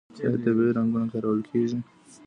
[0.23, 1.77] آیا طبیعي رنګونه کارول کیږي؟